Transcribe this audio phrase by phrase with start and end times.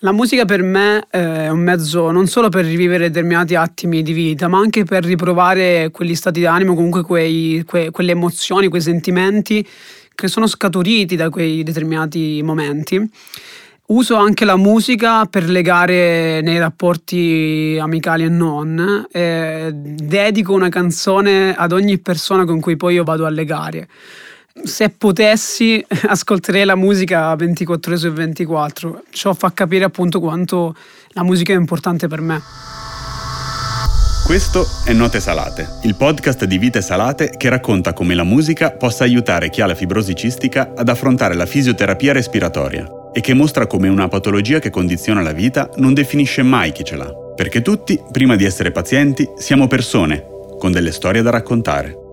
[0.00, 4.46] La musica per me è un mezzo non solo per rivivere determinati attimi di vita,
[4.46, 9.66] ma anche per riprovare quegli stati d'animo, comunque quei, que, quelle emozioni, quei sentimenti
[10.14, 13.10] che sono scaturiti da quei determinati momenti.
[13.86, 19.06] Uso anche la musica per legare nei rapporti amicali e non.
[19.10, 23.88] E dedico una canzone ad ogni persona con cui poi io vado a legare
[24.64, 29.02] se potessi ascolterei la musica 24 ore su 24.
[29.10, 30.74] Ciò fa capire appunto quanto
[31.08, 32.42] la musica è importante per me.
[34.26, 39.04] Questo è Note Salate, il podcast di Vite Salate che racconta come la musica possa
[39.04, 43.88] aiutare chi ha la fibrosi cistica ad affrontare la fisioterapia respiratoria e che mostra come
[43.88, 47.10] una patologia che condiziona la vita non definisce mai chi ce l'ha.
[47.36, 50.26] Perché tutti, prima di essere pazienti, siamo persone
[50.58, 52.05] con delle storie da raccontare.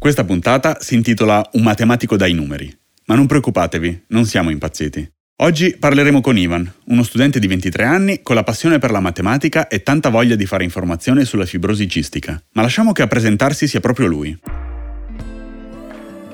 [0.00, 2.74] Questa puntata si intitola Un matematico dai numeri.
[3.04, 5.06] Ma non preoccupatevi, non siamo impazziti.
[5.42, 9.68] Oggi parleremo con Ivan, uno studente di 23 anni con la passione per la matematica
[9.68, 12.42] e tanta voglia di fare informazione sulla fibrosi cistica.
[12.52, 14.34] Ma lasciamo che a presentarsi sia proprio lui.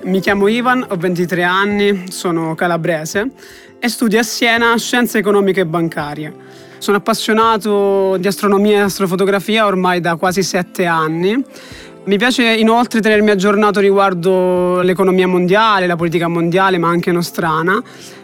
[0.05, 3.33] Mi chiamo Ivan, ho 23 anni, sono calabrese
[3.80, 6.33] e studio a Siena scienze economiche e bancarie.
[6.78, 11.42] Sono appassionato di astronomia e astrofotografia ormai da quasi 7 anni
[12.07, 17.83] mi piace inoltre tenermi aggiornato riguardo l'economia mondiale, la politica mondiale, ma anche nostrana.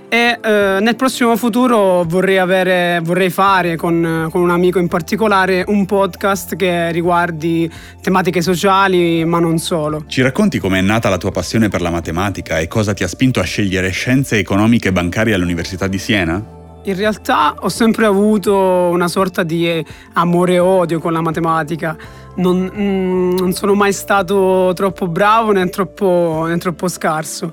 [0.08, 5.64] E eh, nel prossimo futuro vorrei, avere, vorrei fare con, con, un amico in particolare
[5.66, 7.68] un podcast che riguardi
[8.00, 10.04] tematiche sociali, ma non solo.
[10.06, 13.40] Ci racconti com'è nata la tua passione per la matematica e cosa ti ha spinto
[13.40, 16.60] a scegliere scienze economiche e bancarie all'Università di Siena?
[16.84, 21.96] In realtà ho sempre avuto una sorta di amore e odio con la matematica.
[22.34, 27.52] Non, mm, non sono mai stato troppo bravo né troppo, né troppo scarso.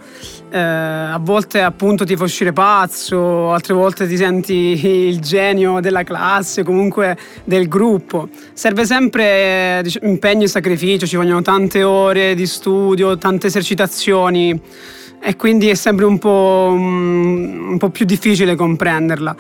[0.50, 6.02] Eh, a volte appunto ti fa uscire pazzo, altre volte ti senti il genio della
[6.04, 8.30] classe, comunque del gruppo.
[8.54, 14.60] Serve sempre diciamo, impegno e sacrificio, ci vogliono tante ore di studio, tante esercitazioni
[15.22, 17.29] e quindi è sempre un po', mm,
[17.80, 19.36] po', più difficile comprenderla.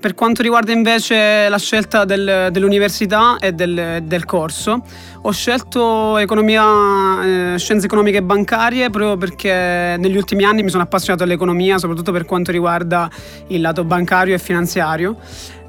[0.00, 4.84] Per quanto riguarda invece la scelta del, dell'università e del, del, corso,
[5.22, 10.84] ho scelto economia, eh, scienze economiche e bancarie proprio perché negli ultimi anni mi sono
[10.84, 13.10] appassionato all'economia, soprattutto per quanto riguarda
[13.48, 15.16] il lato bancario e finanziario.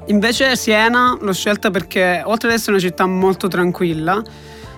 [0.06, 4.22] Invece Siena l'ho scelta perché oltre ad essere una città molto tranquilla,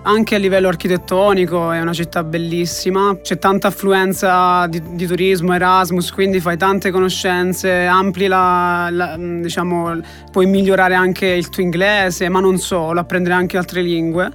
[0.04, 6.10] anche a livello architettonico è una città bellissima, c'è tanta affluenza di, di turismo, Erasmus,
[6.10, 12.40] quindi fai tante conoscenze, ampli la, la, diciamo, puoi migliorare anche il tuo inglese, ma
[12.40, 14.30] non solo, apprendere anche altre lingue.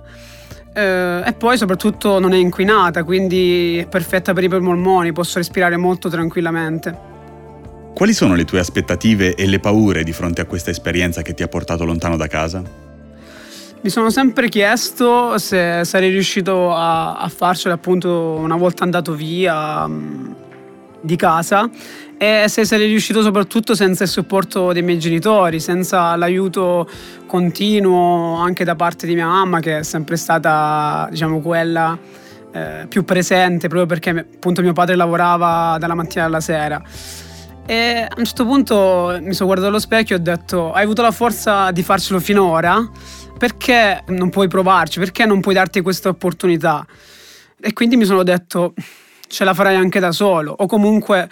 [0.73, 5.75] Eh, e poi soprattutto non è inquinata, quindi è perfetta per i polmoni, posso respirare
[5.75, 7.15] molto tranquillamente.
[7.93, 11.43] Quali sono le tue aspettative e le paure di fronte a questa esperienza che ti
[11.43, 12.86] ha portato lontano da casa?
[13.79, 19.85] Mi sono sempre chiesto se sarei riuscito a, a farcela appunto una volta andato via
[19.85, 20.35] um,
[20.99, 21.69] di casa
[22.17, 26.89] e se sarei riuscito soprattutto senza il supporto dei miei genitori, senza l'aiuto
[27.27, 31.97] continuo anche da parte di mia mamma che è sempre stata diciamo quella
[32.51, 36.81] eh, più presente proprio perché appunto mio padre lavorava dalla mattina alla sera.
[37.69, 41.03] E a un certo punto mi sono guardato allo specchio e ho detto hai avuto
[41.03, 42.89] la forza di farcelo finora
[43.37, 44.99] perché non puoi provarci?
[44.99, 46.85] Perché non puoi darti questa opportunità?
[47.59, 48.73] E quindi mi sono detto,
[49.27, 51.29] ce la farai anche da solo, o comunque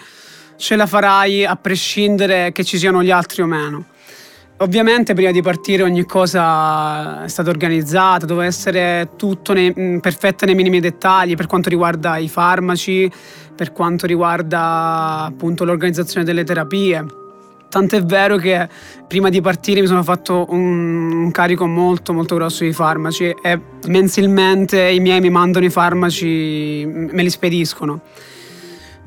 [0.57, 3.85] ce la farai a prescindere che ci siano gli altri o meno.
[4.59, 10.55] Ovviamente prima di partire ogni cosa è stata organizzata, doveva essere tutto nei, perfetto nei
[10.55, 13.11] minimi dettagli per quanto riguarda i farmaci,
[13.53, 17.23] per quanto riguarda appunto l'organizzazione delle terapie.
[17.69, 18.67] Tant'è vero che
[19.07, 24.81] prima di partire mi sono fatto un, carico molto molto grosso di farmaci e mensilmente
[24.81, 28.01] i miei mi mandano i farmaci, me li spediscono.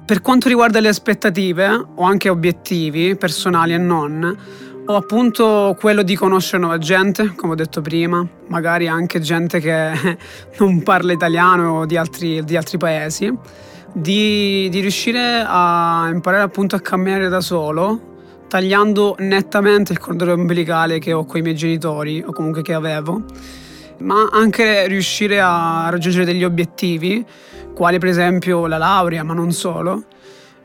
[0.05, 4.37] Per quanto riguarda le aspettative o anche obiettivi personali e non,
[4.87, 10.19] ho appunto quello di conoscere nuova gente, come ho detto prima, magari anche gente che
[10.61, 13.31] non parla italiano o di altri, di altri paesi,
[13.93, 18.17] di, di riuscire a imparare appunto a camminare da solo
[18.49, 23.23] tagliando nettamente il cordone umbilicale che ho con i miei genitori o comunque che avevo,
[23.99, 27.25] ma anche riuscire a raggiungere degli obiettivi,
[27.75, 30.05] quali per esempio la laurea, ma non solo,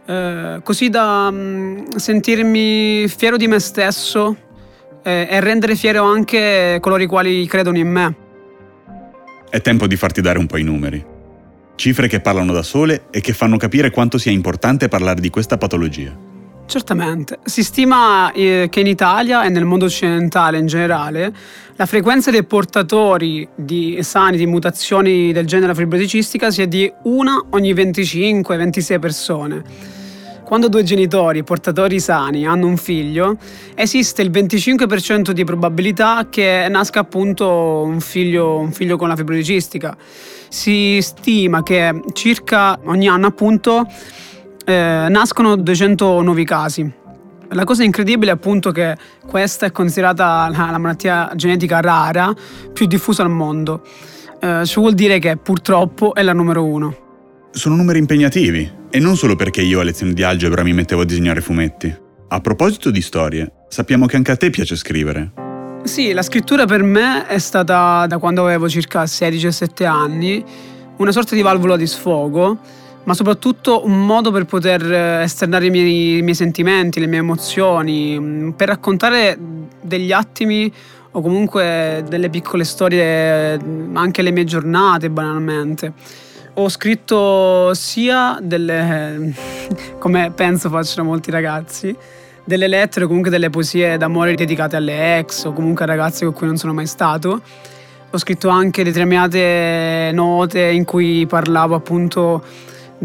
[0.06, 4.36] eh, così da mh, mm, sentirmi fiero di me stesso
[5.04, 8.16] eh, e rendere fiero anche coloro i quali credono in me.
[9.50, 11.06] È tempo di farti dare un po' i numeri.
[11.76, 15.58] Cifre che parlano da sole e che fanno capire quanto sia importante parlare di questa
[15.58, 16.33] patologia.
[16.66, 17.40] Certamente.
[17.44, 21.34] Si stima eh, che in Italia e nel mondo occidentale in generale
[21.76, 27.74] la frequenza dei portatori di sani di mutazioni del genere fibroticistica sia di una ogni
[27.74, 29.64] 25-26 persone.
[30.44, 33.38] Quando due genitori portatori sani hanno un figlio,
[33.76, 39.96] esiste il 25% di probabilità che nasca appunto un figlio, un figlio con la fibroticistica.
[40.50, 43.88] Si stima che circa ogni anno appunto
[44.66, 46.92] eh, nascono 200 nuovi casi.
[47.50, 52.34] La cosa incredibile è appunto che questa è considerata la, la malattia genetica rara
[52.72, 53.84] più diffusa al mondo.
[54.40, 56.98] Eh, ci vuol dire che purtroppo è la numero uno.
[57.52, 61.06] Sono numeri impegnativi, e non solo perché io a lezioni di algebra mi mettevo a
[61.06, 61.96] disegnare fumetti.
[62.28, 65.32] A proposito di storie, sappiamo che anche a te piace scrivere.
[65.84, 70.44] Sì, la scrittura per me è stata da quando avevo circa 16-17 anni
[70.98, 72.60] una sorta di valvola di sfogo
[73.04, 77.20] ma soprattutto un modo per poter eh, esternare i miei, i miei sentimenti, le mie
[77.20, 79.38] emozioni, mm, per raccontare
[79.82, 80.72] degli attimi
[81.12, 85.94] o comunque delle piccole storie, mm, anche le mie giornate banalmente.
[86.56, 89.34] Ho scritto sia delle,
[90.00, 91.96] come penso facciano molti ragazzi,
[92.46, 96.34] delle lettere o comunque delle poesie d'amore dedicate alle ex o comunque a ragazze con
[96.34, 97.42] cui non sono mai stato.
[98.12, 102.44] Ho scritto anche determinate note in cui parlavo appunto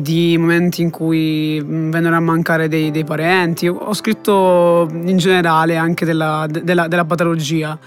[0.01, 3.69] di momenti in cui mm, vennero a mancare dei, dei parenti.
[3.69, 7.79] Ho scritto in generale anche della, della, della, patologia.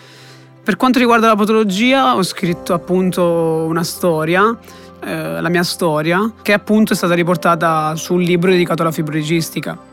[0.63, 4.55] Per quanto riguarda la patologia, ho scritto appunto una storia,
[5.03, 9.89] eh, la mia storia, che appunto è stata riportata su un libro dedicato alla fibroigistica.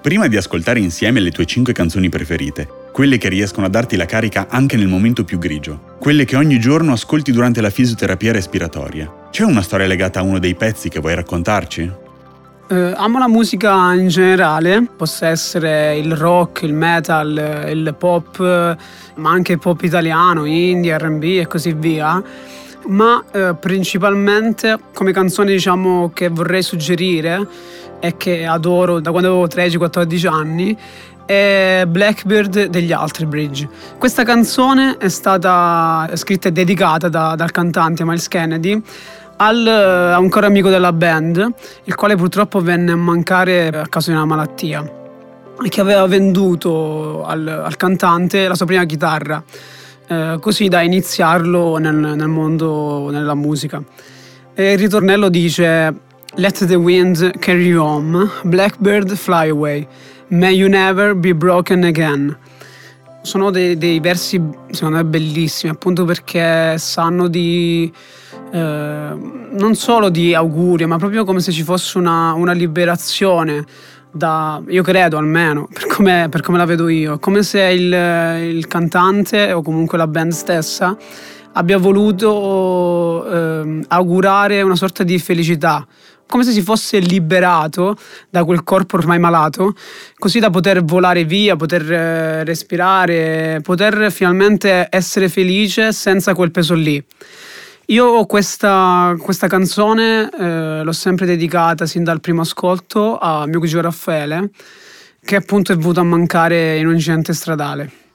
[0.00, 4.06] Prima di ascoltare insieme le tue cinque canzoni preferite, quelle che riescono a darti la
[4.06, 9.17] carica anche nel momento più grigio, quelle che ogni giorno ascolti durante la fisioterapia respiratoria,
[9.30, 12.06] c'è una storia legata a uno dei pezzi che vuoi raccontarci?
[12.70, 18.76] Eh, amo la musica in generale, possa essere il rock, il metal, il pop,
[19.14, 22.22] ma anche pop italiano, indie, RB e così via.
[22.88, 27.46] Ma eh, principalmente come canzone diciamo che vorrei suggerire
[28.00, 30.78] e che adoro da quando avevo 13-14 anni
[31.28, 33.68] è Blackbird degli Alter Bridge.
[33.98, 38.82] Questa canzone è stata scritta e dedicata da, dal cantante Miles Kennedy
[39.36, 41.52] al, a un caro amico della band,
[41.84, 44.82] il quale purtroppo venne a mancare a causa di una malattia
[45.62, 49.42] e che aveva venduto al, al cantante la sua prima chitarra,
[50.06, 53.82] eh, così da iniziarlo nel, nel mondo della musica.
[54.54, 55.94] E il ritornello dice
[56.36, 59.86] Let the wind carry you home, blackbird fly away,
[60.28, 62.36] may you never be broken again.
[63.22, 64.40] Sono dei, dei versi
[64.70, 67.92] secondo me bellissimi, appunto perché sanno di
[68.50, 69.16] eh,
[69.50, 73.64] non solo di augurio, ma proprio come se ci fosse una, una liberazione.
[74.10, 77.92] Da, io credo almeno, per come, per come, la vedo io, come se il,
[78.56, 80.96] il, cantante o comunque la band stessa
[81.52, 85.86] abbia voluto eh, augurare una sorta di felicità,
[86.28, 87.96] come se si fosse liberato
[88.30, 89.74] da quel corpo ormai malato,
[90.16, 96.74] così da poter volare via, poter eh, respirare, poter finalmente essere felice senza quel peso
[96.74, 97.02] lì.
[97.86, 103.80] Io questa, questa canzone, eh, l'ho sempre dedicata sin dal primo ascolto a mio cugino
[103.80, 104.50] Raffaele,
[105.24, 108.07] che appunto è venuto a mancare in un incidente stradale.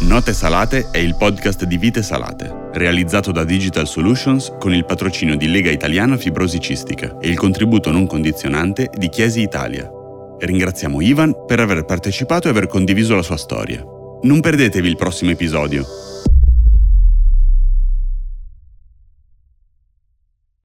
[0.00, 5.36] Note Salate è il podcast di Vite Salate, realizzato da Digital Solutions con il patrocinio
[5.36, 9.90] di Lega Italiana Fibrosi Cistica e il contributo non condizionante di Chiesi Italia.
[10.38, 13.84] Ringraziamo Ivan per aver partecipato e aver condiviso la sua storia.
[14.22, 15.84] Non perdetevi il prossimo episodio